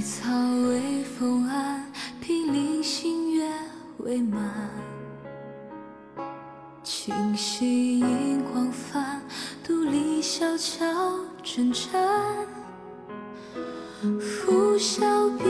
[0.00, 0.32] 草
[0.70, 1.84] 微风岸，
[2.24, 3.46] 霹雳星月
[3.98, 4.70] 未满。
[6.82, 9.20] 清溪银光泛，
[9.62, 10.86] 独立小桥
[11.42, 11.92] 征战。
[14.18, 15.44] 拂晓别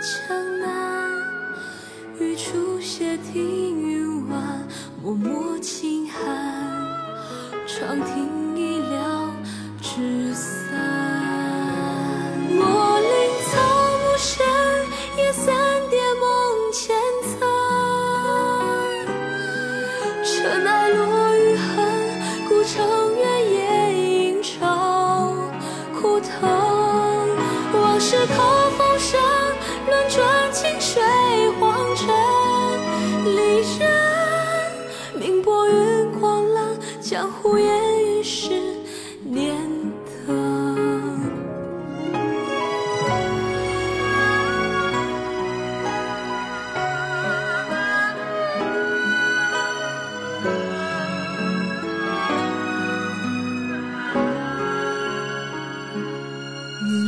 [0.00, 1.22] 江南，
[2.18, 4.66] 玉出斜听云晚，
[5.04, 6.88] 脉脉轻寒，
[7.66, 9.34] 长亭已了
[9.82, 10.32] 纸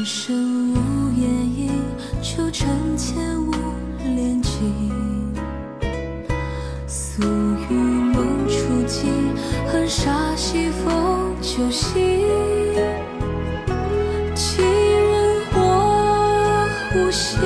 [0.05, 0.75] 云深无
[1.19, 1.71] 言，意，
[2.21, 3.53] 秋尘前无
[4.05, 5.33] 恋景。
[6.87, 9.35] 宿雨梦初惊，
[9.67, 11.97] 恨煞西风酒醒。
[14.35, 17.41] 几人我无心，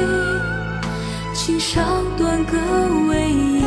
[1.33, 1.85] 琴上
[2.17, 2.59] 断歌
[3.09, 3.63] 为饮，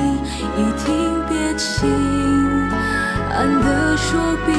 [0.57, 1.89] 一听别情，
[3.31, 4.51] 安得说比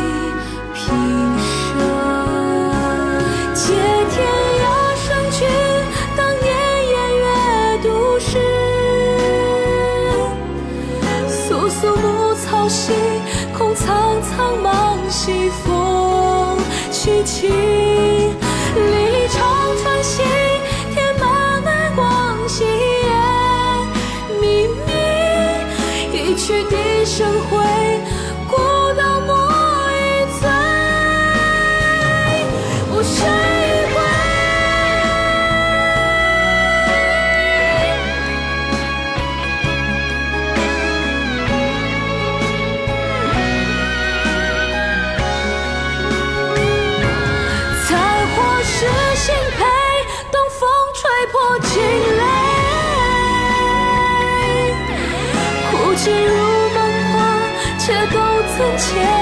[12.62, 12.92] 牧草稀，
[13.58, 16.56] 空苍苍茫西风
[16.92, 17.48] 凄凄。
[17.48, 19.42] 历历长
[19.82, 20.25] 川心，
[20.94, 23.10] 天满南光兮烟
[24.41, 24.92] 密密。
[26.12, 27.59] 一曲笛声回，
[56.02, 56.34] 心如
[56.74, 56.78] 梦
[57.12, 57.16] 幻，
[57.78, 58.18] 且都
[58.56, 59.22] 曾前